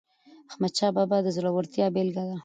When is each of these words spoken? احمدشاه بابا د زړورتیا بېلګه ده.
احمدشاه 0.49 0.91
بابا 0.97 1.17
د 1.23 1.27
زړورتیا 1.35 1.85
بېلګه 1.95 2.23
ده. 2.29 2.37